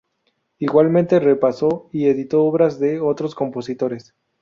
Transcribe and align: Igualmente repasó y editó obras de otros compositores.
Igualmente 0.57 1.19
repasó 1.19 1.87
y 1.93 2.07
editó 2.07 2.43
obras 2.43 2.79
de 2.79 2.99
otros 2.99 3.35
compositores. 3.35 4.15